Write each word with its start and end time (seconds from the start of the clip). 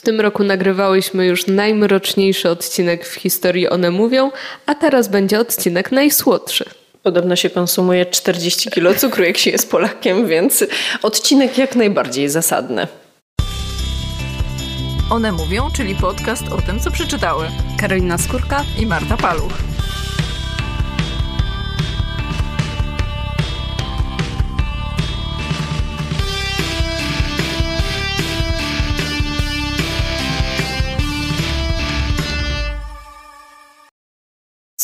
W 0.00 0.02
tym 0.02 0.20
roku 0.20 0.44
nagrywałyśmy 0.44 1.26
już 1.26 1.46
najmroczniejszy 1.46 2.50
odcinek 2.50 3.06
w 3.06 3.14
historii 3.14 3.68
One 3.68 3.90
Mówią, 3.90 4.30
a 4.66 4.74
teraz 4.74 5.08
będzie 5.08 5.40
odcinek 5.40 5.92
najsłodszy. 5.92 6.64
Podobno 7.02 7.36
się 7.36 7.50
konsumuje 7.50 8.06
40 8.06 8.70
kg 8.70 9.00
cukru, 9.00 9.24
jak 9.24 9.38
się 9.38 9.50
jest 9.50 9.70
Polakiem, 9.70 10.26
więc 10.26 10.64
odcinek 11.02 11.58
jak 11.58 11.76
najbardziej 11.76 12.28
zasadny. 12.28 12.86
One 15.10 15.32
mówią, 15.32 15.68
czyli 15.76 15.94
podcast 15.94 16.48
o 16.52 16.62
tym, 16.62 16.80
co 16.80 16.90
przeczytały. 16.90 17.46
Karolina 17.80 18.18
Skórka 18.18 18.64
i 18.78 18.86
Marta 18.86 19.16
Paluch. 19.16 19.69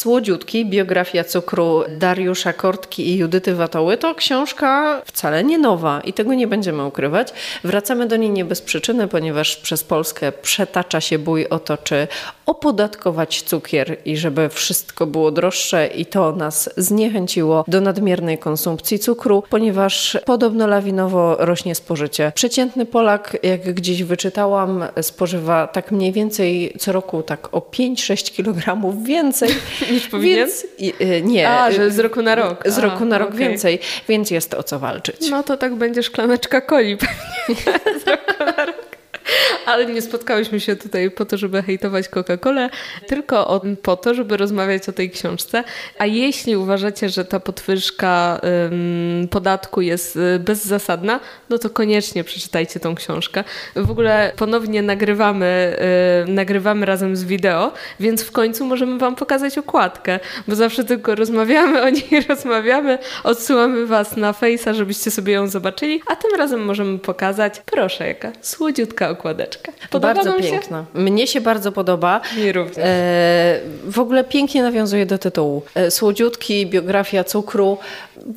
Słodziutki, 0.06 0.66
biografia 0.66 1.24
cukru 1.24 1.83
Dariusza 1.98 2.52
Kortki 2.52 3.09
i 3.09 3.16
Judyty 3.16 3.55
Watoły 3.55 3.96
to 3.96 4.15
książka 4.15 5.02
wcale 5.05 5.45
nie 5.45 5.59
nowa 5.59 6.01
i 6.01 6.12
tego 6.12 6.34
nie 6.34 6.46
będziemy 6.46 6.84
ukrywać. 6.84 7.32
Wracamy 7.65 8.06
do 8.06 8.16
niej 8.16 8.30
nie 8.30 8.45
bez 8.45 8.62
przyczyny, 8.62 9.09
ponieważ 9.09 9.56
przez 9.56 9.84
Polskę 9.84 10.32
przetacza 10.32 11.01
się 11.01 11.19
bój 11.19 11.48
o 11.48 11.59
to, 11.59 11.77
czy 11.79 12.09
opodatkować 12.46 13.42
cukier 13.42 13.96
i 14.05 14.16
żeby 14.16 14.48
wszystko 14.48 15.06
było 15.06 15.30
droższe 15.30 15.87
i 15.87 16.07
to 16.07 16.32
nas 16.32 16.70
zniechęciło 16.77 17.65
do 17.68 17.80
nadmiernej 17.80 18.38
konsumpcji 18.38 18.98
cukru, 18.98 19.43
ponieważ 19.51 20.18
podobno 20.24 20.66
lawinowo 20.66 21.37
rośnie 21.38 21.74
spożycie. 21.74 22.32
Przeciętny 22.34 22.87
Polak, 22.87 23.37
jak 23.43 23.74
gdzieś 23.74 24.02
wyczytałam, 24.02 24.84
spożywa 25.02 25.66
tak 25.66 25.93
mniej 25.93 26.12
więcej 26.12 26.74
co 26.79 26.93
roku 26.93 27.23
tak 27.23 27.54
o 27.54 27.59
5-6 27.59 28.37
kg 28.37 28.93
więcej 29.04 29.51
niż 29.96 30.08
powinien? 30.08 30.36
Więc, 30.36 30.66
y, 31.00 31.22
nie. 31.22 31.48
A, 31.48 31.70
że 31.70 31.90
z 31.90 31.98
roku 31.98 32.22
na 32.22 32.34
rok. 32.34 32.62
Z 32.66 32.78
roku 32.78 33.04
na 33.04 33.18
rok 33.18 33.28
okay. 33.28 33.40
więcej, 33.40 33.78
więc 34.08 34.30
jest 34.30 34.54
o 34.54 34.62
co 34.62 34.78
walczyć. 34.78 35.30
No 35.30 35.42
to 35.42 35.56
tak 35.56 35.74
będzie 35.74 36.02
szklaneczka 36.02 36.60
coli 36.60 36.96
pewnie 37.46 38.00
z 38.00 38.06
roku 38.06 38.44
na 38.56 38.64
rok. 38.64 38.85
Ale 39.66 39.87
nie 39.87 40.02
spotkałyśmy 40.02 40.60
się 40.60 40.77
tutaj 40.77 41.10
po 41.10 41.24
to, 41.24 41.37
żeby 41.37 41.63
hejtować 41.63 42.09
Coca-Colę, 42.09 42.69
tylko 43.07 43.60
po 43.82 43.96
to, 43.96 44.15
żeby 44.15 44.37
rozmawiać 44.37 44.88
o 44.88 44.93
tej 44.93 45.10
książce. 45.10 45.65
A 45.99 46.07
jeśli 46.07 46.57
uważacie, 46.57 47.09
że 47.09 47.24
ta 47.24 47.41
podwyżka 47.41 48.41
podatku 49.30 49.80
jest 49.80 50.16
y, 50.16 50.38
bezzasadna, 50.38 51.21
no 51.51 51.59
to 51.59 51.71
koniecznie 51.71 52.24
przeczytajcie 52.24 52.80
tą 52.80 52.95
książkę. 52.95 53.45
W 53.77 53.91
ogóle 53.91 54.32
ponownie 54.37 54.82
nagrywamy, 54.82 55.77
y, 56.29 56.32
nagrywamy 56.32 56.87
razem 56.87 57.16
z 57.16 57.24
wideo, 57.24 57.73
więc 58.01 58.23
w 58.23 58.32
końcu 58.32 58.65
możemy 58.65 58.99
Wam 58.99 59.16
pokazać 59.16 59.59
okładkę, 59.59 60.21
bo 60.49 60.54
zawsze 60.54 60.85
tylko 60.85 61.15
rozmawiamy 61.15 61.82
o 61.82 61.88
niej, 61.88 62.23
rozmawiamy, 62.29 62.99
odsyłamy 63.24 63.87
Was 63.87 64.16
na 64.16 64.32
Face'a, 64.32 64.75
żebyście 64.75 65.10
sobie 65.10 65.32
ją 65.32 65.49
zobaczyli, 65.49 66.03
a 66.06 66.16
tym 66.16 66.31
razem 66.38 66.65
możemy 66.65 66.99
pokazać, 66.99 67.62
proszę, 67.66 68.06
jaka 68.09 68.32
słodziutka 68.41 69.10
okładeczka. 69.19 69.72
Podoba 69.91 70.14
bardzo 70.14 70.32
piękna. 70.32 70.84
Się? 70.94 71.00
Mnie 71.00 71.26
się 71.26 71.41
bardzo 71.41 71.72
podoba. 71.72 72.20
Mi 72.36 72.53
również. 72.53 72.78
E, 72.78 73.60
w 73.84 73.98
ogóle 73.98 74.25
pięknie 74.25 74.62
nawiązuje 74.62 75.06
do 75.06 75.19
tytułu. 75.19 75.62
E, 75.75 75.91
słodziutki, 75.91 76.66
biografia 76.66 77.25
cukru. 77.25 77.78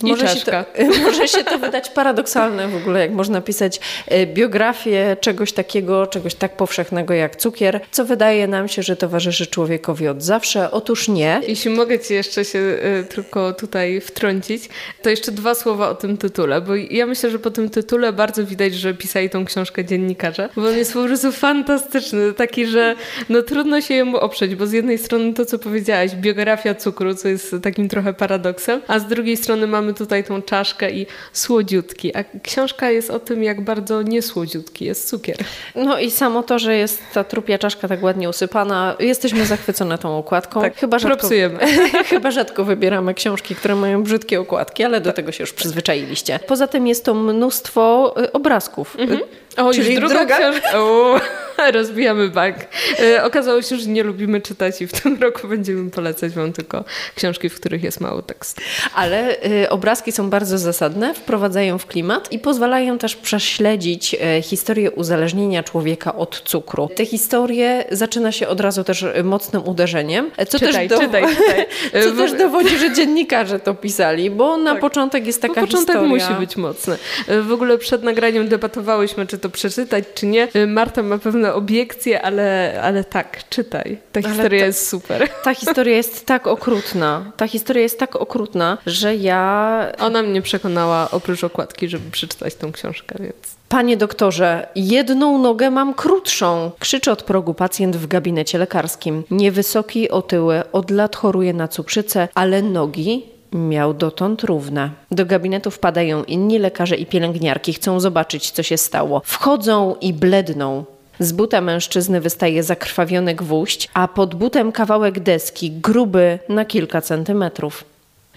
Może 0.04 0.28
się, 0.28 0.46
to, 0.46 0.66
może 1.06 1.28
się 1.28 1.44
to 1.44 1.60
wydać 1.60 1.90
paradoksalne 1.90 2.68
w 2.68 2.76
ogóle, 2.76 3.00
jak 3.00 3.12
można 3.12 3.42
pisać 3.42 3.80
e, 4.08 4.26
biografię 4.28 5.18
czegoś 5.22 5.54
takiego, 5.54 6.08
czegoś 6.08 6.36
tak 6.36 6.58
powszechnego 6.58 7.14
jak 7.14 7.36
cukier, 7.36 7.82
co 7.92 8.06
wydaje 8.06 8.48
nam 8.48 8.68
się, 8.68 8.84
że 8.84 8.96
towarzyszy 8.96 9.48
człowiekowi 9.48 10.08
od 10.08 10.24
zawsze. 10.24 10.72
Otóż 10.72 11.08
nie. 11.08 11.42
Jeśli 11.48 11.72
mogę 11.72 12.00
Ci 12.00 12.14
jeszcze 12.14 12.46
się 12.46 12.60
e, 12.60 13.04
tylko 13.04 13.54
tutaj 13.54 14.02
wtrącić, 14.02 14.70
to 15.02 15.10
jeszcze 15.10 15.32
dwa 15.32 15.56
słowa 15.56 15.90
o 15.90 15.96
tym 15.96 16.18
tytule, 16.18 16.62
bo 16.62 16.76
ja 16.76 17.06
myślę, 17.06 17.30
że 17.30 17.40
po 17.40 17.52
tym 17.52 17.70
tytule 17.70 18.14
bardzo 18.14 18.46
widać, 18.46 18.74
że 18.74 18.94
pisali 18.94 19.30
tą 19.30 19.46
książkę 19.46 19.86
dziennikarze, 19.86 20.50
bo 20.56 20.68
on 20.68 20.78
jest 20.78 20.94
po 20.94 21.04
prostu 21.04 21.32
fantastyczny, 21.32 22.34
taki, 22.34 22.66
że 22.66 22.96
no 23.30 23.42
trudno 23.42 23.82
się 23.82 23.94
jemu 23.94 24.18
oprzeć, 24.18 24.56
bo 24.56 24.68
z 24.68 24.72
jednej 24.72 24.98
strony 24.98 25.34
to, 25.34 25.46
co 25.46 25.60
powiedziałaś, 25.60 26.16
biografia 26.16 26.76
cukru, 26.76 27.16
co 27.16 27.28
jest 27.28 27.56
takim 27.64 27.90
trochę 27.90 28.14
paradoksem, 28.14 28.82
a 28.88 29.00
z 29.00 29.08
drugiej 29.08 29.38
strony 29.38 29.68
mamy 29.80 29.94
tutaj 29.94 30.24
tą 30.24 30.42
czaszkę 30.42 30.92
i 30.92 31.08
słodziutki, 31.34 32.18
a 32.18 32.24
książka 32.44 32.92
jest 32.92 33.10
o 33.10 33.20
tym, 33.20 33.44
jak 33.44 33.62
bardzo 33.62 34.02
niesłodziutki 34.02 34.86
jest 34.86 35.10
cukier. 35.10 35.38
No 35.76 36.00
i 36.00 36.12
samo 36.12 36.44
to, 36.44 36.60
że 36.60 36.76
jest 36.76 37.02
ta 37.14 37.24
trupia 37.24 37.58
czaszka 37.58 37.88
tak 37.88 38.04
ładnie 38.04 38.30
usypana, 38.30 38.96
jesteśmy 39.00 39.46
zachwycone 39.46 39.98
tą 39.98 40.18
okładką. 40.18 40.62
Tak, 40.62 40.76
chyba 40.76 41.00
rzadko, 41.00 41.30
chyba 42.10 42.32
rzadko 42.32 42.64
wybieramy 42.66 43.14
książki, 43.14 43.56
które 43.56 43.76
mają 43.76 44.04
brzydkie 44.04 44.40
okładki, 44.42 44.84
ale 44.84 45.02
do 45.02 45.14
tego 45.14 45.32
się 45.32 45.44
już 45.44 45.54
przyzwyczailiście. 45.54 46.40
Poza 46.48 46.68
tym 46.68 46.88
jest 46.88 47.06
to 47.06 47.14
mnóstwo 47.14 48.16
y, 48.24 48.32
obrazków. 48.32 48.96
Mhm. 49.00 49.20
O, 49.58 49.74
Czyli 49.74 49.94
już 49.94 50.00
druga, 50.00 50.16
druga? 50.16 50.40
książka. 50.40 50.80
O, 50.80 51.20
rozbijamy 51.72 52.30
bank. 52.30 52.56
E, 53.00 53.24
okazało 53.24 53.62
się, 53.62 53.78
że 53.78 53.90
nie 53.90 54.04
lubimy 54.04 54.42
czytać 54.42 54.82
i 54.82 54.88
w 54.88 55.02
tym 55.02 55.18
roku 55.24 55.48
będziemy 55.48 55.92
polecać 55.92 56.34
wam 56.34 56.54
tylko 56.54 56.84
książki, 57.16 57.50
w 57.50 57.56
których 57.56 57.84
jest 57.84 58.02
mało 58.02 58.22
tekstu. 58.22 58.62
Ale 58.96 59.46
y, 59.46 59.69
obrazki 59.70 60.12
są 60.12 60.30
bardzo 60.30 60.58
zasadne, 60.58 61.14
wprowadzają 61.14 61.78
w 61.78 61.86
klimat 61.86 62.32
i 62.32 62.40
pozwalają 62.40 62.98
też 62.98 63.16
prześledzić 63.16 64.14
y, 64.14 64.42
historię 64.42 64.92
uzależnienia 64.92 65.64
człowieka 65.64 66.16
od 66.16 66.42
cukru. 66.46 66.90
Te 66.96 67.06
historie 67.06 67.86
zaczyna 67.92 68.32
się 68.32 68.48
od 68.48 68.60
razu 68.60 68.84
też 68.84 69.06
mocnym 69.24 69.68
uderzeniem. 69.68 70.32
Co 70.48 70.60
czytaj, 70.60 70.90
też 70.90 71.00
czytaj, 71.00 71.24
czytaj. 71.36 71.66
Co 72.04 72.12
też 72.12 72.34
dowodzi, 72.34 72.78
że 72.78 72.94
dziennikarze 72.94 73.60
to 73.60 73.74
pisali, 73.74 74.32
bo 74.32 74.58
na 74.58 74.72
tak. 74.72 74.82
początek 74.82 75.28
jest 75.28 75.42
taka 75.42 75.62
początek 75.62 75.96
historia. 75.96 76.30
musi 76.30 76.40
być 76.40 76.58
mocny. 76.58 76.98
W 77.42 77.52
ogóle 77.52 77.78
przed 77.78 78.04
nagraniem 78.04 78.48
debatowałyśmy, 78.48 79.28
czy 79.28 79.38
to 79.38 79.50
przeczytać, 79.50 80.04
czy 80.14 80.26
nie. 80.26 80.48
Marta 80.68 81.04
ma 81.04 81.18
pewne 81.18 81.54
obiekcje, 81.54 82.22
ale, 82.22 82.80
ale 82.84 83.04
tak, 83.04 83.50
czytaj. 83.50 83.98
Ta 84.12 84.22
historia 84.22 84.60
ta, 84.60 84.66
jest 84.66 84.90
super. 84.90 85.30
Ta 85.44 85.54
historia 85.54 85.96
jest 85.96 86.26
tak 86.26 86.48
okrutna. 86.48 87.32
Ta 87.38 87.48
historia 87.48 87.84
jest 87.84 88.00
tak 88.00 88.16
okrutna, 88.16 88.78
że 88.86 89.16
ja... 89.16 89.59
Ona 90.00 90.24
mnie 90.24 90.42
przekonała 90.42 91.12
oprócz 91.12 91.44
okładki, 91.44 91.90
żeby 91.90 92.12
przeczytać 92.12 92.56
tą 92.56 92.72
książkę, 92.72 93.16
więc... 93.20 93.36
Panie 93.70 93.98
doktorze, 93.98 94.68
jedną 94.76 95.38
nogę 95.38 95.72
mam 95.72 95.94
krótszą, 95.94 96.72
krzyczy 96.80 97.12
od 97.12 97.24
progu 97.24 97.54
pacjent 97.54 97.98
w 97.98 98.08
gabinecie 98.08 98.58
lekarskim. 98.58 99.24
Niewysoki, 99.32 100.10
otyły, 100.10 100.72
od 100.72 100.92
lat 100.92 101.16
choruje 101.16 101.54
na 101.54 101.68
cukrzycę, 101.68 102.28
ale 102.36 102.62
nogi 102.62 103.24
miał 103.54 103.94
dotąd 103.94 104.44
równe. 104.44 104.90
Do 105.12 105.26
gabinetu 105.26 105.72
wpadają 105.72 106.24
inni 106.24 106.60
lekarze 106.60 106.96
i 106.96 107.06
pielęgniarki, 107.06 107.74
chcą 107.74 108.00
zobaczyć, 108.00 108.52
co 108.52 108.64
się 108.64 108.78
stało. 108.78 109.22
Wchodzą 109.26 109.96
i 110.02 110.14
bledną. 110.14 110.86
Z 111.20 111.32
buta 111.32 111.62
mężczyzny 111.62 112.22
wystaje 112.22 112.64
zakrwawiony 112.64 113.36
gwóźdź, 113.36 113.90
a 113.94 114.08
pod 114.08 114.36
butem 114.36 114.72
kawałek 114.72 115.20
deski, 115.20 115.72
gruby 115.72 116.40
na 116.50 116.66
kilka 116.66 117.02
centymetrów. 117.02 117.84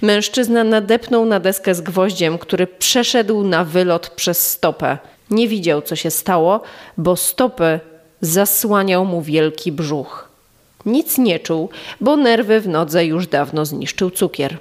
Mężczyzna 0.03 0.65
nadepnął 0.65 1.27
na 1.27 1.41
deskę 1.41 1.75
z 1.75 1.81
gwoździem, 1.81 2.39
który 2.39 2.67
przeszedł 2.67 3.45
na 3.45 3.65
wylot 3.65 4.11
przez 4.11 4.51
stopę. 4.51 4.99
Nie 5.31 5.49
widział, 5.49 5.83
co 5.83 5.97
się 5.97 6.11
stało, 6.11 6.61
bo 6.99 7.17
stopy 7.17 7.81
zasłaniał 8.21 9.05
mu 9.05 9.23
wielki 9.23 9.73
brzuch. 9.73 10.29
Nic 10.87 11.19
nie 11.19 11.41
czuł, 11.41 11.69
bo 12.01 12.17
nerwy 12.17 12.61
w 12.61 12.69
nodze 12.69 13.07
już 13.07 13.27
dawno 13.27 13.67
zniszczył 13.67 14.11
cukier. 14.11 14.59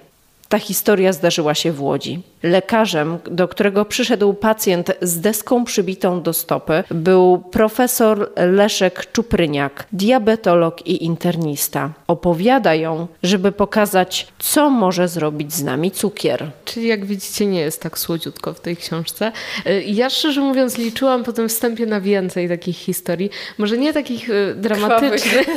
Ta 0.50 0.60
historia 0.60 1.14
zdarzyła 1.14 1.56
się 1.56 1.72
w 1.72 1.82
Łodzi. 1.82 2.22
Lekarzem, 2.44 3.18
do 3.32 3.48
którego 3.48 3.86
przyszedł 3.86 4.34
pacjent 4.34 4.92
z 5.02 5.20
deską 5.20 5.66
przybitą 5.66 6.22
do 6.22 6.34
stopy, 6.34 6.84
był 6.92 7.44
profesor 7.52 8.32
Leszek 8.36 9.12
Czupryniak, 9.12 9.88
diabetolog 9.92 10.88
i 10.88 11.06
internista. 11.06 11.90
Opowiada 12.08 12.76
ją, 12.76 13.08
żeby 13.24 13.52
pokazać, 13.52 14.28
co 14.40 14.70
może 14.70 15.08
zrobić 15.08 15.54
z 15.54 15.64
nami 15.64 15.92
cukier. 15.92 16.52
Czyli 16.66 16.88
jak 16.88 17.06
widzicie, 17.06 17.46
nie 17.46 17.60
jest 17.60 17.82
tak 17.82 18.00
słodziutko 18.00 18.54
w 18.54 18.60
tej 18.60 18.78
książce. 18.78 19.32
Y, 19.68 19.84
ja 19.84 20.10
szczerze 20.10 20.42
mówiąc 20.42 20.78
liczyłam 20.78 21.24
po 21.24 21.34
tym 21.34 21.50
wstępie 21.50 21.86
na 21.86 22.02
więcej 22.02 22.50
takich 22.50 22.78
historii. 22.78 23.30
Może 23.58 23.78
nie 23.78 23.94
takich 23.94 24.30
y, 24.30 24.56
dramatycznych, 24.56 25.48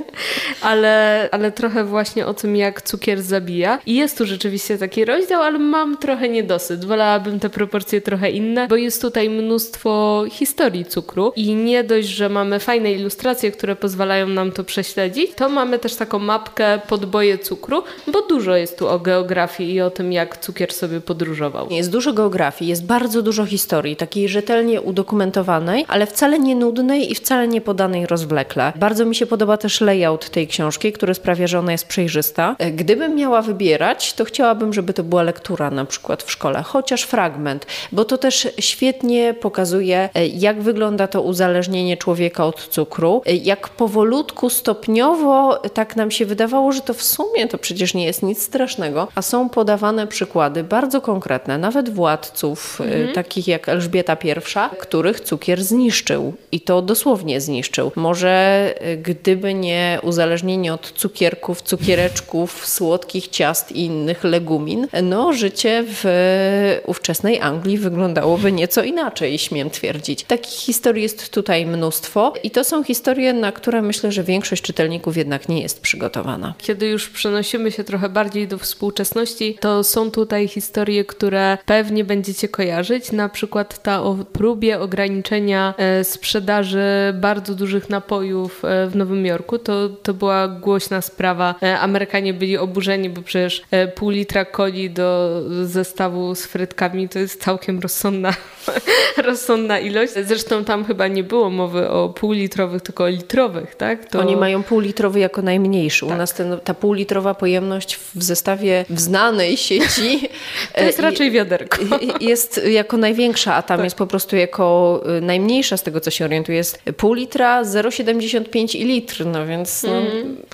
ale, 0.70 1.28
ale 1.32 1.52
trochę 1.52 1.84
właśnie 1.84 2.26
o 2.26 2.34
tym, 2.34 2.56
jak 2.56 2.82
cukier 2.82 3.22
zabija. 3.22 3.78
I 3.86 3.96
jest 3.96 4.18
tu 4.18 4.26
rzeczywiście 4.26 4.78
taki 4.78 5.04
rozdział, 5.04 5.42
ale 5.42 5.58
mam 5.58 5.96
trochę 5.96 6.15
trochę 6.16 6.28
niedosyt. 6.28 6.84
Wolałabym 6.84 7.40
te 7.40 7.50
proporcje 7.50 8.00
trochę 8.00 8.30
inne, 8.30 8.68
bo 8.68 8.76
jest 8.76 9.02
tutaj 9.02 9.30
mnóstwo 9.30 10.24
historii 10.30 10.84
cukru 10.84 11.32
i 11.36 11.54
nie 11.54 11.84
dość, 11.84 12.08
że 12.08 12.28
mamy 12.28 12.60
fajne 12.60 12.92
ilustracje, 12.92 13.50
które 13.50 13.76
pozwalają 13.76 14.28
nam 14.28 14.52
to 14.52 14.64
prześledzić, 14.64 15.34
to 15.34 15.48
mamy 15.48 15.78
też 15.78 15.94
taką 15.94 16.18
mapkę 16.18 16.80
podboje 16.88 17.38
cukru, 17.38 17.82
bo 18.06 18.22
dużo 18.22 18.56
jest 18.56 18.78
tu 18.78 18.88
o 18.88 18.98
geografii 18.98 19.74
i 19.74 19.80
o 19.80 19.90
tym, 19.90 20.12
jak 20.12 20.36
cukier 20.36 20.72
sobie 20.72 21.00
podróżował. 21.00 21.68
Jest 21.70 21.90
dużo 21.90 22.12
geografii, 22.12 22.68
jest 22.68 22.86
bardzo 22.86 23.22
dużo 23.22 23.46
historii, 23.46 23.96
takiej 23.96 24.28
rzetelnie 24.28 24.80
udokumentowanej, 24.80 25.84
ale 25.88 26.06
wcale 26.06 26.38
nie 26.38 26.54
nudnej 26.54 27.12
i 27.12 27.14
wcale 27.14 27.48
nie 27.48 27.60
podanej 27.60 28.06
rozwlekle. 28.06 28.72
Bardzo 28.76 29.04
mi 29.04 29.14
się 29.14 29.26
podoba 29.26 29.56
też 29.56 29.80
layout 29.80 30.30
tej 30.30 30.46
książki, 30.46 30.92
który 30.92 31.14
sprawia, 31.14 31.46
że 31.46 31.58
ona 31.58 31.72
jest 31.72 31.86
przejrzysta. 31.86 32.56
E, 32.58 32.70
Gdybym 32.70 33.14
miała 33.14 33.42
wybierać, 33.42 34.12
to 34.12 34.24
chciałabym, 34.24 34.72
żeby 34.72 34.92
to 34.92 35.04
była 35.04 35.22
lektura 35.22 35.70
na 35.70 35.84
przykład 35.84 36.05
w 36.22 36.30
szkole, 36.30 36.62
chociaż 36.62 37.02
fragment, 37.02 37.66
bo 37.92 38.04
to 38.04 38.18
też 38.18 38.48
świetnie 38.60 39.34
pokazuje, 39.34 40.08
e, 40.14 40.26
jak 40.26 40.62
wygląda 40.62 41.06
to 41.06 41.22
uzależnienie 41.22 41.96
człowieka 41.96 42.46
od 42.46 42.68
cukru, 42.68 43.22
e, 43.26 43.34
jak 43.34 43.68
powolutku, 43.68 44.50
stopniowo 44.50 45.56
tak 45.74 45.96
nam 45.96 46.10
się 46.10 46.26
wydawało, 46.26 46.72
że 46.72 46.80
to 46.80 46.94
w 46.94 47.02
sumie 47.02 47.48
to 47.48 47.58
przecież 47.58 47.94
nie 47.94 48.04
jest 48.04 48.22
nic 48.22 48.42
strasznego, 48.42 49.08
a 49.14 49.22
są 49.22 49.48
podawane 49.48 50.06
przykłady 50.06 50.64
bardzo 50.64 51.00
konkretne, 51.00 51.58
nawet 51.58 51.90
władców, 51.90 52.80
e, 52.80 53.12
takich 53.12 53.48
jak 53.48 53.68
Elżbieta 53.68 54.16
I, 54.24 54.76
których 54.78 55.20
cukier 55.20 55.64
zniszczył 55.64 56.34
i 56.52 56.60
to 56.60 56.82
dosłownie 56.82 57.40
zniszczył. 57.40 57.92
Może 57.96 58.74
gdyby 59.02 59.54
nie 59.54 59.98
uzależnienie 60.02 60.74
od 60.74 60.92
cukierków, 60.92 61.62
cukiereczków, 61.62 62.66
słodkich 62.66 63.28
ciast 63.28 63.72
i 63.72 63.80
innych 63.84 64.24
legumin, 64.24 64.88
no 65.02 65.32
życie 65.32 65.84
w 66.02 66.80
ówczesnej 66.86 67.40
Anglii 67.40 67.78
wyglądałoby 67.78 68.52
nieco 68.52 68.82
inaczej, 68.82 69.38
śmiem 69.38 69.70
twierdzić. 69.70 70.24
Takich 70.24 70.58
historii 70.58 71.02
jest 71.02 71.30
tutaj 71.30 71.66
mnóstwo 71.66 72.34
i 72.42 72.50
to 72.50 72.64
są 72.64 72.84
historie, 72.84 73.32
na 73.32 73.52
które 73.52 73.82
myślę, 73.82 74.12
że 74.12 74.22
większość 74.22 74.62
czytelników 74.62 75.16
jednak 75.16 75.48
nie 75.48 75.62
jest 75.62 75.80
przygotowana. 75.80 76.54
Kiedy 76.58 76.86
już 76.86 77.08
przenosimy 77.08 77.72
się 77.72 77.84
trochę 77.84 78.08
bardziej 78.08 78.48
do 78.48 78.58
współczesności, 78.58 79.58
to 79.60 79.84
są 79.84 80.10
tutaj 80.10 80.48
historie, 80.48 81.04
które 81.04 81.58
pewnie 81.66 82.04
będziecie 82.04 82.48
kojarzyć. 82.48 83.12
Na 83.12 83.28
przykład 83.28 83.82
ta 83.82 84.02
o 84.02 84.14
próbie 84.32 84.80
ograniczenia 84.80 85.74
e, 85.78 86.04
sprzedaży 86.04 86.84
bardzo 87.14 87.54
dużych 87.54 87.90
napojów 87.90 88.64
e, 88.64 88.86
w 88.86 88.96
Nowym 88.96 89.26
Jorku. 89.26 89.58
To, 89.58 89.88
to 89.88 90.14
była 90.14 90.48
głośna 90.48 91.00
sprawa. 91.00 91.54
E, 91.62 91.78
Amerykanie 91.78 92.34
byli 92.34 92.58
oburzeni, 92.58 93.10
bo 93.10 93.22
przecież 93.22 93.62
e, 93.70 93.88
pół 93.88 94.10
litra 94.10 94.44
coli 94.44 94.90
do 94.90 95.42
zestawu 95.86 96.34
z 96.34 96.46
frytkami 96.46 97.08
to 97.08 97.18
jest 97.18 97.42
całkiem 97.42 97.80
rozsądna, 97.80 98.34
rozsądna 99.28 99.78
ilość. 99.78 100.12
Zresztą 100.24 100.64
tam 100.64 100.84
chyba 100.84 101.08
nie 101.08 101.24
było 101.24 101.50
mowy 101.50 101.90
o 101.90 102.08
półlitrowych, 102.08 102.82
tylko 102.82 103.04
o 103.04 103.08
litrowych, 103.08 103.74
tak? 103.74 104.08
To... 104.10 104.20
Oni 104.20 104.36
mają 104.36 104.62
półlitrowy 104.62 105.20
jako 105.20 105.42
najmniejszy. 105.42 106.06
U 106.06 106.14
nas 106.14 106.34
ten, 106.34 106.60
ta 106.64 106.74
półlitrowa 106.74 107.34
pojemność 107.34 107.96
w 107.96 108.22
zestawie 108.22 108.84
w 108.90 109.00
znanej 109.00 109.56
sieci 109.56 110.28
To 110.74 110.84
jest 110.84 110.98
e, 110.98 111.02
raczej 111.02 111.30
wiaderko. 111.30 111.78
jest 112.20 112.60
jako 112.68 112.96
największa, 112.96 113.54
a 113.54 113.62
tam 113.62 113.84
jest 113.84 113.96
po 113.96 114.06
prostu 114.06 114.36
jako 114.36 115.02
y, 115.18 115.20
najmniejsza 115.20 115.76
z 115.76 115.82
tego, 115.82 116.00
co 116.00 116.10
się 116.10 116.24
orientuję. 116.24 116.58
Jest 116.58 116.82
pół 116.96 117.12
litra, 117.14 117.62
0,75 117.62 118.76
i 118.76 118.84
litr, 118.84 119.26
no 119.26 119.46
więc 119.46 119.82
no, 119.82 120.02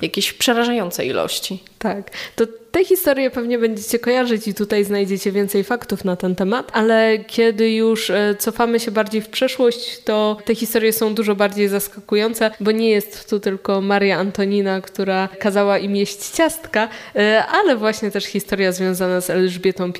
jakieś 0.02 0.32
przerażające 0.32 1.06
ilości. 1.06 1.71
Tak, 1.82 2.10
to 2.36 2.46
te 2.72 2.84
historie 2.84 3.30
pewnie 3.30 3.58
będziecie 3.58 3.98
kojarzyć 3.98 4.48
i 4.48 4.54
tutaj 4.54 4.84
znajdziecie 4.84 5.32
więcej 5.32 5.64
faktów 5.64 6.04
na 6.04 6.16
ten 6.16 6.34
temat, 6.34 6.70
ale 6.72 7.18
kiedy 7.18 7.70
już 7.70 8.10
e, 8.10 8.34
cofamy 8.38 8.80
się 8.80 8.90
bardziej 8.90 9.22
w 9.22 9.28
przeszłość, 9.28 10.02
to 10.02 10.36
te 10.44 10.54
historie 10.54 10.92
są 10.92 11.14
dużo 11.14 11.34
bardziej 11.34 11.68
zaskakujące, 11.68 12.50
bo 12.60 12.70
nie 12.70 12.90
jest 12.90 13.30
tu 13.30 13.40
tylko 13.40 13.80
Maria 13.80 14.18
Antonina, 14.18 14.80
która 14.80 15.28
kazała 15.38 15.78
im 15.78 15.96
jeść 15.96 16.30
ciastka, 16.30 16.88
e, 17.16 17.44
ale 17.46 17.76
właśnie 17.76 18.10
też 18.10 18.24
historia 18.24 18.72
związana 18.72 19.20
z 19.20 19.30
Elżbietą 19.30 19.92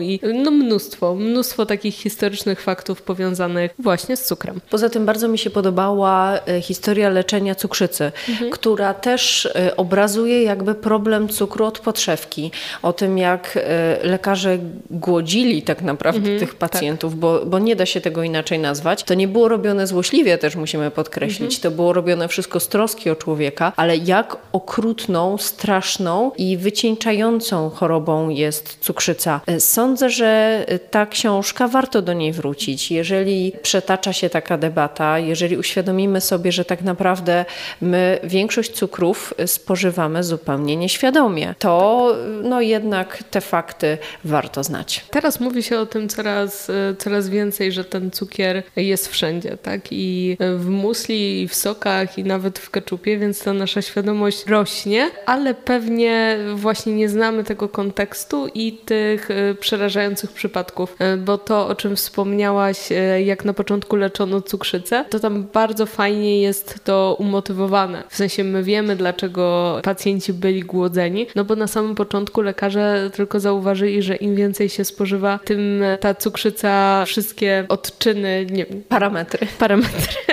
I 0.00 0.14
i 0.14 0.20
no 0.34 0.50
mnóstwo, 0.50 1.14
mnóstwo 1.14 1.66
takich 1.66 1.94
historycznych 1.94 2.60
faktów 2.60 3.02
powiązanych 3.02 3.70
właśnie 3.78 4.16
z 4.16 4.24
cukrem. 4.24 4.60
Poza 4.70 4.90
tym 4.90 5.06
bardzo 5.06 5.28
mi 5.28 5.38
się 5.38 5.50
podobała 5.50 6.38
e, 6.46 6.60
historia 6.60 7.08
leczenia 7.08 7.54
cukrzycy, 7.54 8.12
która 8.50 8.94
też 8.94 9.48
obrazuje 9.76 10.42
jakby 10.42 10.74
problem 10.74 11.21
cukru 11.28 11.64
od 11.64 11.78
podszewki. 11.78 12.50
O 12.82 12.92
tym, 12.92 13.18
jak 13.18 13.56
e, 13.56 13.98
lekarze 14.06 14.58
głodzili 14.90 15.62
tak 15.62 15.82
naprawdę 15.82 16.38
tych 16.38 16.54
pacjentów, 16.54 17.18
bo, 17.18 17.46
bo 17.46 17.58
nie 17.58 17.76
da 17.76 17.86
się 17.86 18.00
tego 18.00 18.22
inaczej 18.22 18.58
nazwać. 18.58 19.02
To 19.02 19.14
nie 19.14 19.28
było 19.28 19.48
robione 19.48 19.86
złośliwie, 19.86 20.38
też 20.38 20.56
musimy 20.56 20.90
podkreślić. 20.90 21.60
To 21.60 21.70
było 21.70 21.92
robione 21.92 22.28
wszystko 22.28 22.60
z 22.60 22.68
troski 22.68 23.10
o 23.10 23.16
człowieka, 23.16 23.72
ale 23.76 23.96
jak 23.96 24.36
okrutną, 24.52 25.38
straszną 25.38 26.32
i 26.38 26.56
wycieńczającą 26.56 27.70
chorobą 27.70 28.28
jest 28.28 28.78
cukrzyca. 28.80 29.40
E, 29.46 29.60
Sądzę, 29.60 30.10
że 30.10 30.64
e, 30.66 30.78
ta 30.78 31.06
książka 31.06 31.68
warto 31.68 32.02
do 32.02 32.12
niej 32.12 32.32
wrócić. 32.32 32.90
Jeżeli 32.90 33.52
przetacza 33.62 34.12
się 34.12 34.30
taka 34.30 34.58
debata, 34.58 35.18
jeżeli 35.18 35.56
uświadomimy 35.56 36.20
sobie, 36.20 36.52
że 36.52 36.64
tak 36.64 36.82
naprawdę 36.82 37.44
my 37.80 38.18
większość 38.24 38.70
cukrów 38.70 39.34
spożywamy 39.46 40.24
zupełnie 40.24 40.76
nieświadomie, 40.76 41.11
to 41.58 42.14
e, 42.14 42.42
no 42.42 42.60
jednak 42.60 43.22
te 43.30 43.40
fakty 43.40 43.98
warto 44.24 44.64
znać. 44.64 45.04
Teraz 45.10 45.40
mówi 45.40 45.62
się 45.62 45.78
o 45.78 45.86
tym 45.86 46.08
coraz, 46.08 46.70
e, 46.70 46.94
coraz 46.98 47.28
więcej, 47.28 47.72
że 47.72 47.84
ten 47.84 48.10
cukier 48.10 48.62
jest 48.76 49.08
wszędzie, 49.08 49.56
tak? 49.56 49.80
I 49.90 50.36
w 50.56 50.66
musli, 50.68 51.42
i 51.42 51.48
w 51.48 51.54
sokach, 51.54 52.18
i 52.18 52.24
nawet 52.24 52.58
w 52.58 52.70
keczupie, 52.70 53.18
więc 53.18 53.44
ta 53.44 53.52
nasza 53.52 53.82
świadomość 53.82 54.46
rośnie, 54.46 55.10
ale 55.26 55.54
pewnie 55.54 56.38
właśnie 56.54 56.92
nie 56.92 57.08
znamy 57.08 57.44
tego 57.44 57.68
kontekstu 57.68 58.46
i 58.54 58.72
tych 58.72 59.30
e, 59.30 59.54
przerażających 59.54 60.32
przypadków, 60.32 60.96
E, 61.02 61.16
bo 61.16 61.38
to, 61.38 61.68
o 61.68 61.74
czym 61.74 61.96
wspomniałaś, 61.96 62.92
e, 62.92 63.22
jak 63.22 63.44
na 63.44 63.52
początku 63.52 63.96
leczono 63.96 64.42
cukrzycę, 64.42 65.04
to 65.10 65.20
tam 65.20 65.46
bardzo 65.52 65.86
fajnie 65.86 66.40
jest 66.40 66.84
to 66.84 67.16
umotywowane. 67.18 68.02
W 68.08 68.16
sensie 68.16 68.44
my 68.44 68.62
wiemy, 68.62 68.96
dlaczego 68.96 69.80
pacjenci 69.82 70.32
byli 70.32 70.60
głodzeni, 70.60 71.01
no 71.34 71.44
bo 71.44 71.56
na 71.56 71.66
samym 71.66 71.94
początku 71.94 72.42
lekarze 72.42 73.10
tylko 73.14 73.40
zauważyli, 73.40 74.02
że 74.02 74.16
im 74.16 74.34
więcej 74.34 74.68
się 74.68 74.84
spożywa, 74.84 75.38
tym 75.44 75.82
ta 76.00 76.14
cukrzyca, 76.14 77.04
wszystkie 77.06 77.64
odczyny, 77.68 78.46
nie 78.50 78.66
wiem, 78.66 78.82
Parametry. 78.88 79.46
parametry, 79.58 80.31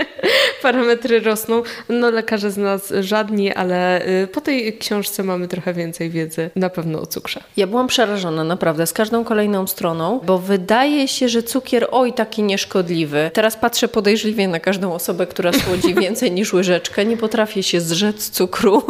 parametry 0.61 1.19
rosną. 1.19 1.63
No 1.89 2.09
lekarze 2.09 2.51
z 2.51 2.57
nas 2.57 2.93
żadni, 2.99 3.53
ale 3.53 4.07
y, 4.07 4.27
po 4.27 4.41
tej 4.41 4.77
książce 4.77 5.23
mamy 5.23 5.47
trochę 5.47 5.73
więcej 5.73 6.09
wiedzy 6.09 6.49
na 6.55 6.69
pewno 6.69 7.01
o 7.01 7.05
cukrze. 7.05 7.43
Ja 7.57 7.67
byłam 7.67 7.87
przerażona 7.87 8.43
naprawdę 8.43 8.87
z 8.87 8.93
każdą 8.93 9.23
kolejną 9.23 9.67
stroną, 9.67 10.19
bo 10.25 10.37
wydaje 10.37 11.07
się, 11.07 11.29
że 11.29 11.43
cukier 11.43 11.87
oj 11.91 12.13
taki 12.13 12.43
nieszkodliwy. 12.43 13.31
Teraz 13.33 13.57
patrzę 13.57 13.87
podejrzliwie 13.87 14.47
na 14.47 14.59
każdą 14.59 14.93
osobę, 14.93 15.27
która 15.27 15.53
słodzi 15.53 15.95
więcej 16.01 16.31
niż 16.31 16.53
łyżeczkę. 16.53 17.05
Nie 17.05 17.17
potrafię 17.17 17.63
się 17.63 17.81
zrzec 17.81 18.29
cukru 18.29 18.83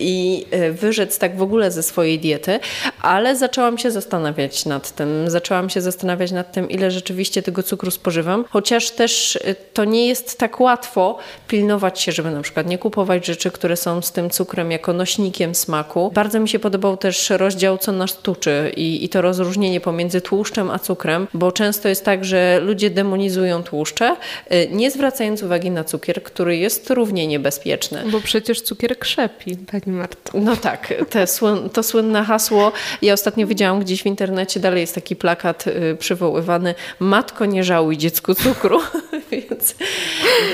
i 0.00 0.46
e, 0.50 0.70
wyrzec 0.72 1.18
tak 1.18 1.36
w 1.36 1.42
ogóle 1.42 1.70
ze 1.70 1.82
swojej 1.82 2.18
diety, 2.18 2.60
ale 3.02 3.36
zaczęłam 3.36 3.78
się 3.78 3.90
zastanawiać 3.90 4.66
nad 4.66 4.90
tym. 4.90 5.30
Zaczęłam 5.30 5.70
się 5.70 5.80
zastanawiać 5.80 6.32
nad 6.32 6.52
tym, 6.52 6.70
ile 6.70 6.90
rzeczywiście 6.90 7.42
tego 7.42 7.62
cukru 7.62 7.90
spożywam, 7.90 8.44
chociaż 8.50 8.90
też 8.90 9.38
e, 9.44 9.54
to 9.54 9.84
nie 9.84 10.06
jest 10.08 10.38
tak 10.38 10.60
łatwo 10.96 11.18
pilnować 11.48 12.00
się, 12.00 12.12
żeby 12.12 12.30
na 12.30 12.42
przykład 12.42 12.66
nie 12.66 12.78
kupować 12.78 13.26
rzeczy, 13.26 13.50
które 13.50 13.76
są 13.76 14.02
z 14.02 14.12
tym 14.12 14.30
cukrem 14.30 14.70
jako 14.70 14.92
nośnikiem 14.92 15.54
smaku. 15.54 16.10
Bardzo 16.14 16.40
mi 16.40 16.48
się 16.48 16.58
podobał 16.58 16.96
też 16.96 17.30
rozdział, 17.30 17.78
co 17.78 17.92
nas 17.92 18.16
tuczy 18.16 18.72
i, 18.76 19.04
i 19.04 19.08
to 19.08 19.22
rozróżnienie 19.22 19.80
pomiędzy 19.80 20.20
tłuszczem 20.20 20.70
a 20.70 20.78
cukrem, 20.78 21.26
bo 21.34 21.52
często 21.52 21.88
jest 21.88 22.04
tak, 22.04 22.24
że 22.24 22.60
ludzie 22.62 22.90
demonizują 22.90 23.62
tłuszcze, 23.62 24.16
y, 24.52 24.68
nie 24.72 24.90
zwracając 24.90 25.42
uwagi 25.42 25.70
na 25.70 25.84
cukier, 25.84 26.22
który 26.22 26.56
jest 26.56 26.90
równie 26.90 27.26
niebezpieczny. 27.26 28.04
Bo 28.10 28.20
przecież 28.20 28.60
cukier 28.60 28.98
krzepi, 28.98 29.56
pani 29.56 29.96
Marto. 29.96 30.38
No 30.38 30.56
tak, 30.56 30.94
słyn, 31.26 31.70
to 31.70 31.82
słynne 31.82 32.24
hasło. 32.24 32.72
Ja 33.02 33.12
ostatnio 33.12 33.46
widziałam 33.46 33.80
gdzieś 33.80 34.02
w 34.02 34.06
internecie, 34.06 34.60
dalej 34.60 34.80
jest 34.80 34.94
taki 34.94 35.16
plakat 35.16 35.66
y, 35.66 35.96
przywoływany 35.98 36.74
Matko, 36.98 37.46
nie 37.46 37.64
żałuj 37.64 37.96
dziecku 37.96 38.34
cukru. 38.34 38.80
więc, 39.32 39.74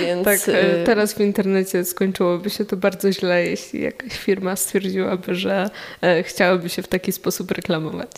więc 0.01 0.25
tak, 0.39 0.55
e, 0.55 0.85
teraz 0.85 1.15
w 1.15 1.21
internecie 1.21 1.85
skończyłoby 1.85 2.51
się 2.51 2.65
to 2.65 2.77
bardzo 2.77 3.13
źle, 3.13 3.47
jeśli 3.47 3.83
jakaś 3.83 4.13
firma 4.13 4.57
stwierdziłaby, 4.57 5.35
że 5.35 5.71
e, 6.03 6.23
chciałaby 6.23 6.69
się 6.69 6.83
w 6.83 6.89
taki 6.89 7.13
sposób 7.13 7.51
reklamować. 7.51 8.11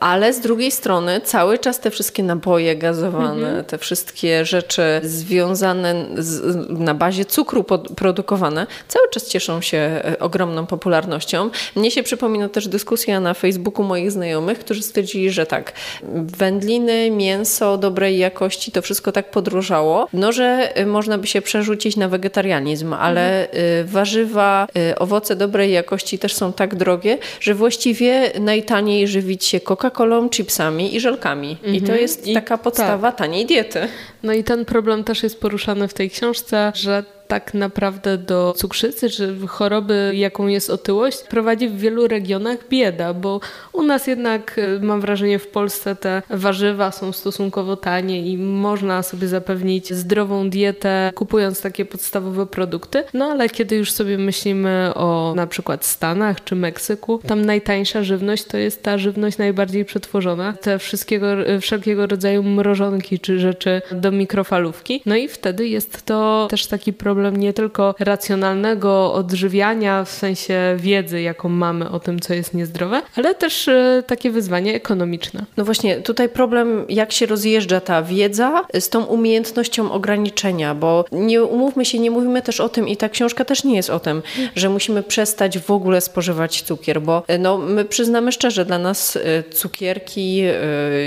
Ale 0.00 0.32
z 0.32 0.40
drugiej 0.40 0.70
strony 0.70 1.20
cały 1.24 1.58
czas 1.58 1.80
te 1.80 1.90
wszystkie 1.90 2.22
napoje 2.22 2.76
gazowane, 2.76 3.46
mhm. 3.48 3.64
te 3.64 3.78
wszystkie 3.78 4.44
rzeczy 4.44 4.82
związane 5.02 6.06
z, 6.18 6.56
na 6.70 6.94
bazie 6.94 7.24
cukru 7.24 7.64
produkowane, 7.96 8.66
cały 8.88 9.08
czas 9.08 9.28
cieszą 9.28 9.60
się 9.60 9.78
e, 9.78 10.18
ogromną 10.18 10.66
popularnością. 10.66 11.50
Mnie 11.76 11.90
się 11.90 12.02
przypomina 12.02 12.48
też 12.48 12.68
dyskusja 12.68 13.20
na 13.20 13.34
Facebooku 13.34 13.84
moich 13.84 14.10
znajomych, 14.10 14.58
którzy 14.58 14.82
stwierdzili, 14.82 15.30
że 15.30 15.46
tak, 15.46 15.72
wędliny, 16.14 17.10
mięso 17.10 17.78
dobrej 17.78 18.18
jakości, 18.18 18.72
to 18.72 18.82
wszystko 18.82 19.12
tak 19.12 19.30
podróżało, 19.30 20.08
no 20.12 20.32
że 20.32 20.78
y, 20.78 20.86
można 20.86 21.18
by 21.18 21.26
się 21.26 21.42
przerzucić 21.52 21.96
na 21.96 22.08
wegetarianizm, 22.08 22.92
ale 22.92 23.48
mhm. 23.48 23.86
warzywa, 23.86 24.66
y, 24.90 24.98
owoce 24.98 25.36
dobrej 25.36 25.72
jakości 25.72 26.18
też 26.18 26.34
są 26.34 26.52
tak 26.52 26.74
drogie, 26.74 27.18
że 27.40 27.54
właściwie 27.54 28.32
najtaniej 28.40 29.08
żywić 29.08 29.44
się 29.44 29.58
Coca-Colą, 29.60 30.30
chipsami 30.30 30.96
i 30.96 31.00
żelkami. 31.00 31.50
Mhm. 31.50 31.74
I 31.74 31.78
to 31.78 31.84
mhm. 31.84 32.00
jest 32.00 32.26
taka 32.34 32.58
podstawa 32.58 33.08
tak. 33.08 33.18
taniej 33.18 33.46
diety. 33.46 33.88
No 34.22 34.32
i 34.32 34.44
ten 34.44 34.64
problem 34.64 35.04
też 35.04 35.22
jest 35.22 35.40
poruszany 35.40 35.88
w 35.88 35.94
tej 35.94 36.10
książce, 36.10 36.72
że 36.74 37.04
tak 37.32 37.54
naprawdę 37.54 38.18
do 38.18 38.54
cukrzycy 38.56 39.10
czy 39.10 39.36
choroby, 39.48 40.12
jaką 40.14 40.46
jest 40.46 40.70
otyłość, 40.70 41.18
prowadzi 41.22 41.68
w 41.68 41.78
wielu 41.78 42.08
regionach 42.08 42.58
bieda, 42.68 43.14
bo 43.14 43.40
u 43.72 43.82
nas 43.82 44.06
jednak 44.06 44.58
e, 44.58 44.84
mam 44.84 45.00
wrażenie 45.00 45.38
w 45.38 45.46
Polsce 45.46 45.96
te 45.96 46.22
warzywa 46.30 46.92
są 46.92 47.12
stosunkowo 47.12 47.76
tanie 47.76 48.26
i 48.26 48.38
można 48.38 49.02
sobie 49.02 49.28
zapewnić 49.28 49.94
zdrową 49.94 50.50
dietę 50.50 51.12
kupując 51.14 51.60
takie 51.60 51.84
podstawowe 51.84 52.46
produkty. 52.46 53.04
No 53.14 53.24
ale 53.24 53.48
kiedy 53.48 53.76
już 53.76 53.92
sobie 53.92 54.18
myślimy 54.18 54.90
o 54.94 55.32
na 55.36 55.46
przykład 55.46 55.84
Stanach 55.84 56.44
czy 56.44 56.56
Meksyku, 56.56 57.20
tam 57.26 57.44
najtańsza 57.44 58.02
żywność 58.02 58.44
to 58.44 58.56
jest 58.56 58.82
ta 58.82 58.98
żywność 58.98 59.38
najbardziej 59.38 59.84
przetworzona. 59.84 60.52
Te 60.52 60.78
wszystkiego, 60.78 61.32
e, 61.32 61.60
wszelkiego 61.60 62.06
rodzaju 62.06 62.42
mrożonki 62.42 63.20
czy 63.20 63.38
rzeczy 63.38 63.82
do 63.92 64.10
mikrofalówki. 64.10 65.02
No 65.06 65.16
i 65.16 65.28
wtedy 65.28 65.68
jest 65.68 66.02
to 66.02 66.46
też 66.50 66.66
taki 66.66 66.92
problem 66.92 67.21
problem 67.22 67.40
nie 67.40 67.52
tylko 67.52 67.94
racjonalnego 67.98 69.12
odżywiania 69.12 70.04
w 70.04 70.10
sensie 70.10 70.76
wiedzy, 70.78 71.20
jaką 71.20 71.48
mamy 71.48 71.90
o 71.90 72.00
tym, 72.00 72.20
co 72.20 72.34
jest 72.34 72.54
niezdrowe, 72.54 73.02
ale 73.16 73.34
też 73.34 73.68
e, 73.68 74.02
takie 74.06 74.30
wyzwanie 74.30 74.74
ekonomiczne. 74.74 75.44
No 75.56 75.64
właśnie, 75.64 75.96
tutaj 75.96 76.28
problem, 76.28 76.84
jak 76.88 77.12
się 77.12 77.26
rozjeżdża 77.26 77.80
ta 77.80 78.02
wiedza 78.02 78.64
z 78.80 78.88
tą 78.88 79.04
umiejętnością 79.04 79.92
ograniczenia, 79.92 80.74
bo 80.74 81.04
nie 81.12 81.44
umówmy 81.44 81.84
się, 81.84 81.98
nie 81.98 82.10
mówimy 82.10 82.42
też 82.42 82.60
o 82.60 82.68
tym 82.68 82.88
i 82.88 82.96
ta 82.96 83.08
książka 83.08 83.44
też 83.44 83.64
nie 83.64 83.76
jest 83.76 83.90
o 83.90 84.00
tym, 84.00 84.22
że 84.56 84.68
musimy 84.68 85.02
przestać 85.02 85.58
w 85.58 85.70
ogóle 85.70 86.00
spożywać 86.00 86.62
cukier, 86.62 87.02
bo 87.02 87.22
e, 87.26 87.38
no, 87.38 87.58
my 87.58 87.84
przyznamy 87.84 88.32
szczerze, 88.32 88.64
dla 88.64 88.78
nas 88.78 89.16
e, 89.16 89.42
cukierki, 89.42 90.42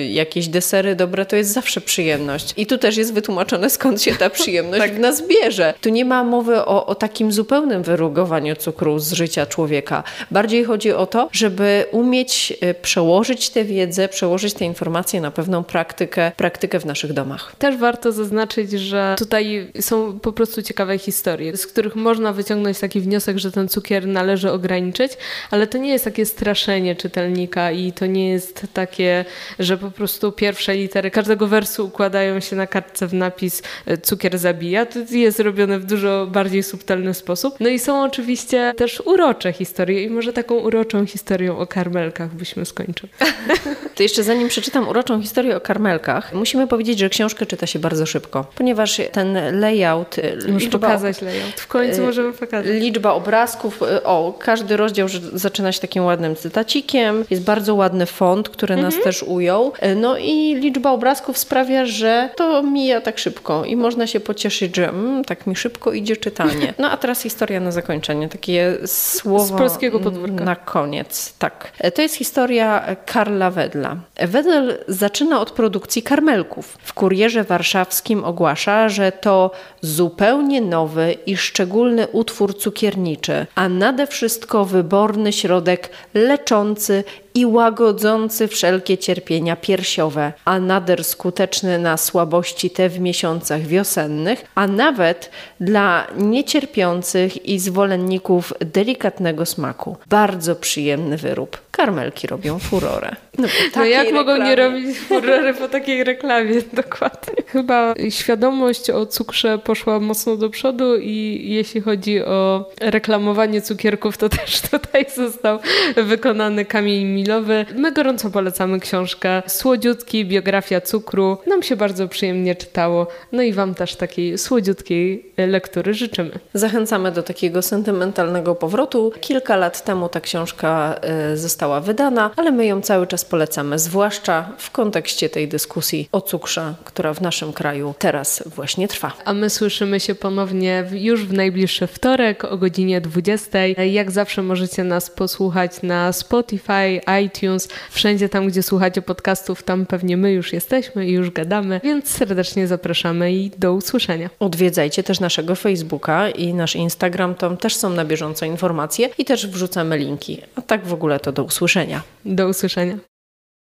jakieś 0.10 0.48
desery 0.48 0.96
dobre 0.96 1.26
to 1.26 1.36
jest 1.36 1.54
zawsze 1.54 1.82
przyjemność. 1.82 2.54
I 2.58 2.66
tu 2.66 2.78
też 2.78 2.98
jest 2.98 3.14
wytłumaczone, 3.14 3.70
skąd 3.70 4.02
się 4.02 4.16
ta 4.16 4.30
przyjemność 4.30 4.82
tak. 4.86 4.96
w 4.96 5.00
nas 5.00 5.28
bierze. 5.28 5.74
Tu 5.82 5.90
nie 5.90 6.05
ma 6.06 6.24
mowy 6.24 6.66
o, 6.66 6.86
o 6.86 6.96
takim 6.96 7.32
zupełnym 7.32 7.84
wyrugowaniu 7.84 8.56
cukru 8.56 9.00
z 9.00 9.14
życia 9.14 9.46
człowieka. 9.46 10.04
Bardziej 10.32 10.64
chodzi 10.64 10.92
o 10.92 11.06
to, 11.06 11.30
żeby 11.32 11.86
umieć 11.92 12.54
e, 12.62 12.74
przełożyć 12.74 13.50
tę 13.50 13.66
wiedzę, 13.66 14.08
przełożyć 14.08 14.54
te 14.54 14.66
informacje 14.66 15.22
na 15.22 15.32
pewną 15.32 15.64
praktykę, 15.64 16.32
praktykę 16.38 16.80
w 16.80 16.86
naszych 16.86 17.14
domach. 17.14 17.56
Też 17.56 17.78
warto 17.78 18.12
zaznaczyć, 18.12 18.72
że 18.72 19.16
tutaj 19.18 19.72
są 19.80 20.20
po 20.20 20.32
prostu 20.32 20.62
ciekawe 20.62 20.98
historie, 20.98 21.58
z 21.58 21.68
których 21.68 21.96
można 21.96 22.34
wyciągnąć 22.34 22.80
taki 22.80 23.02
wniosek, 23.02 23.38
że 23.38 23.52
ten 23.52 23.68
cukier 23.68 24.08
należy 24.08 24.52
ograniczyć, 24.52 25.12
ale 25.52 25.68
to 25.68 25.78
nie 25.78 25.90
jest 25.90 26.06
takie 26.06 26.26
straszenie 26.26 26.96
czytelnika 26.96 27.72
i 27.72 27.92
to 27.92 28.06
nie 28.06 28.30
jest 28.30 28.68
takie, 28.74 29.26
że 29.60 29.78
po 29.78 29.92
prostu 29.92 30.32
pierwsze 30.32 30.76
litery 30.76 31.12
każdego 31.12 31.48
wersu 31.48 31.86
układają 31.86 32.40
się 32.40 32.56
na 32.56 32.68
kartce 32.68 33.08
w 33.08 33.14
napis 33.14 33.64
e, 33.86 33.98
cukier 33.98 34.38
zabija. 34.38 34.86
To 34.86 35.00
jest 35.12 35.40
robione 35.40 35.80
w 35.80 35.85
dużo 35.86 36.28
bardziej 36.28 36.64
subtelny 36.64 37.14
sposób. 37.14 37.56
No 37.60 37.70
i 37.70 37.80
są 37.80 38.04
oczywiście 38.04 38.74
też 38.78 39.02
urocze 39.06 39.54
historie 39.54 40.04
i 40.04 40.10
może 40.10 40.34
taką 40.34 40.56
uroczą 40.56 41.06
historią 41.06 41.58
o 41.58 41.68
karmelkach 41.68 42.36
byśmy 42.36 42.66
skończyli. 42.66 43.14
To 43.96 44.04
jeszcze 44.04 44.24
zanim 44.24 44.48
przeczytam 44.48 44.88
uroczą 44.88 45.22
historię 45.22 45.58
o 45.58 45.62
karmelkach, 45.62 46.34
musimy 46.34 46.68
powiedzieć, 46.68 47.00
że 47.00 47.10
książkę 47.10 47.46
czyta 47.46 47.68
się 47.68 47.80
bardzo 47.80 48.06
szybko, 48.06 48.46
ponieważ 48.56 49.02
ten 49.12 49.60
layout... 49.60 50.16
Muszę 50.36 50.48
liczba, 50.48 50.80
pokazać 50.80 51.22
layout. 51.22 51.60
W 51.60 51.68
końcu 51.68 52.02
y, 52.02 52.06
możemy 52.06 52.34
pokazać. 52.34 52.72
Liczba 52.72 53.14
obrazków, 53.14 53.82
y, 53.82 54.04
o, 54.04 54.34
każdy 54.40 54.78
rozdział 54.78 55.08
zaczyna 55.34 55.72
się 55.72 55.82
takim 55.82 56.06
ładnym 56.06 56.36
cytacikiem, 56.36 57.26
jest 57.30 57.44
bardzo 57.44 57.76
ładny 57.76 58.06
font, 58.06 58.50
który 58.50 58.74
mhm. 58.74 58.94
nas 58.94 59.04
też 59.04 59.24
ujął. 59.24 59.74
Y, 59.84 59.96
no 59.96 60.18
i 60.18 60.56
liczba 60.56 60.92
obrazków 60.92 61.38
sprawia, 61.38 61.86
że 61.86 62.30
to 62.36 62.64
mija 62.64 63.02
tak 63.02 63.20
szybko 63.20 63.66
i 63.66 63.76
można 63.76 64.08
się 64.08 64.20
pocieszyć, 64.20 64.76
że 64.76 64.90
mm, 64.90 65.24
tak 65.24 65.48
mi 65.48 65.56
szybko 65.56 65.94
idzie 65.94 66.18
czytanie. 66.18 66.74
No 66.80 66.92
a 66.92 66.98
teraz 66.98 67.22
historia 67.22 67.60
na 67.60 67.72
zakończenie, 67.72 68.30
takie 68.30 68.78
słowo 68.86 69.46
Z 69.46 69.52
polskiego 69.52 70.00
podwórka. 70.00 70.44
na 70.44 70.56
koniec. 70.56 71.34
Tak. 71.40 71.72
To 71.96 72.02
jest 72.02 72.16
historia 72.16 72.96
Karla 73.06 73.52
Wedla. 73.52 73.85
Wedel 74.28 74.78
zaczyna 74.88 75.42
od 75.42 75.52
produkcji 75.52 76.04
karmelków. 76.04 76.78
W 76.82 76.94
kurierze 76.94 77.44
warszawskim 77.44 78.24
ogłasza, 78.24 78.90
że 78.90 79.12
to 79.12 79.52
zupełnie 79.82 80.62
nowy 80.62 81.16
i 81.26 81.38
szczególny 81.38 82.08
utwór 82.08 82.58
cukierniczy, 82.58 83.46
a 83.56 83.70
nade 83.70 84.08
wszystko 84.08 84.66
wyborny 84.66 85.34
środek 85.34 85.90
leczący 86.14 87.04
i 87.36 87.46
łagodzący 87.46 88.48
wszelkie 88.48 88.98
cierpienia 88.98 89.56
piersiowe, 89.56 90.34
a 90.46 90.60
nader 90.60 91.04
skuteczny 91.04 91.80
na 91.80 91.98
słabości 91.98 92.70
te 92.70 92.90
w 92.90 93.00
miesiącach 93.00 93.62
wiosennych, 93.62 94.46
a 94.56 94.68
nawet 94.68 95.32
dla 95.60 96.08
niecierpiących 96.18 97.46
i 97.46 97.60
zwolenników 97.60 98.54
delikatnego 98.60 99.46
smaku. 99.46 99.98
Bardzo 100.08 100.56
przyjemny 100.56 101.18
wyrób. 101.18 101.62
Karmelki 101.72 102.28
robią 102.28 102.60
furorę. 102.60 103.16
No, 103.38 103.48
no 103.76 103.86
jak 103.86 104.04
reklamie. 104.04 104.26
mogą 104.26 104.46
nie 104.46 104.56
robić 104.56 104.98
furory 104.98 105.54
po 105.54 105.68
takiej 105.68 106.04
reklamie? 106.04 106.54
Dokładnie. 106.74 107.44
Chyba 107.48 107.94
świadomość 108.10 108.90
o 108.90 109.06
cukrze 109.06 109.58
poszła 109.58 110.00
mocno 110.00 110.38
do 110.38 110.50
przodu 110.50 110.96
i 110.98 111.46
jeśli 111.46 111.82
chodzi 111.82 112.22
o 112.22 112.70
reklamowanie 112.82 113.62
cukierków, 113.62 114.18
to 114.18 114.30
też 114.30 114.62
tutaj 114.62 115.06
został 115.16 115.60
wykonany 115.96 116.66
kamień 116.66 117.06
milowy. 117.26 117.66
My 117.76 117.92
gorąco 117.92 118.30
polecamy 118.30 118.80
książkę 118.80 119.42
Słodziutki, 119.48 120.26
biografia 120.26 120.82
cukru. 120.82 121.38
Nam 121.48 121.64
się 121.64 121.76
bardzo 121.76 122.08
przyjemnie 122.08 122.56
czytało. 122.56 123.08
No 123.32 123.42
i 123.42 123.54
Wam 123.54 123.76
też 123.76 123.96
takiej 123.96 124.38
słodziutkiej 124.38 125.32
lektury 125.38 125.94
życzymy. 125.94 126.32
Zachęcamy 126.54 127.12
do 127.12 127.24
takiego 127.24 127.62
sentymentalnego 127.62 128.56
powrotu. 128.56 129.12
Kilka 129.22 129.56
lat 129.56 129.84
temu 129.84 130.10
ta 130.10 130.22
książka 130.22 130.96
e, 131.02 131.38
została 131.38 131.82
wydana, 131.82 132.32
ale 132.36 132.52
my 132.52 132.66
ją 132.66 132.82
cały 132.82 133.08
czas 133.08 133.26
polecamy, 133.26 133.80
zwłaszcza 133.80 134.50
w 134.58 134.72
kontekście 134.72 135.30
tej 135.30 135.48
dyskusji 135.48 136.10
o 136.12 136.22
cukrze, 136.22 136.74
która 136.84 137.14
w 137.14 137.22
naszym 137.22 137.54
kraju 137.54 137.94
teraz 138.00 138.44
właśnie 138.46 138.88
trwa. 138.88 139.12
A 139.26 139.34
my 139.34 139.50
słyszymy 139.50 140.00
się 140.00 140.16
ponownie 140.16 140.84
już 140.92 141.26
w 141.26 141.34
najbliższy 141.34 141.88
wtorek 141.88 142.44
o 142.44 142.58
godzinie 142.58 143.02
20. 143.02 143.60
Jak 143.68 144.12
zawsze 144.12 144.44
możecie 144.44 144.84
nas 144.84 145.10
posłuchać 145.10 145.82
na 145.84 146.14
Spotify, 146.14 147.02
iTunes, 147.24 147.70
wszędzie 147.92 148.30
tam, 148.30 148.48
gdzie 148.48 148.64
słuchacie 148.64 149.02
podcastów, 149.02 149.64
tam 149.64 149.86
pewnie 149.86 150.18
my 150.18 150.32
już 150.32 150.54
jesteśmy 150.54 151.08
i 151.08 151.12
już 151.12 151.32
gadamy, 151.32 151.82
więc 151.84 152.10
serdecznie 152.10 152.68
zapraszamy 152.68 153.34
i 153.34 153.52
do 153.58 153.74
usłyszenia. 153.74 154.30
Odwiedzajcie 154.40 155.04
też 155.04 155.20
naszego 155.20 155.56
Facebooka 155.56 156.30
i 156.30 156.54
nasz 156.54 156.76
Instagram, 156.76 157.36
tam 157.36 157.58
też 157.58 157.76
są 157.76 157.90
na 157.90 158.06
bieżąco 158.06 158.46
informacje 158.46 159.10
i 159.18 159.26
też 159.26 159.48
wrzucamy 159.48 159.98
linki. 159.98 160.42
A 160.56 160.62
tak 160.62 160.86
w 160.86 160.94
ogóle 160.94 161.20
to 161.20 161.32
do 161.32 161.44
usłyszenia. 161.44 162.02
Do 162.26 162.48
usłyszenia. 162.48 163.15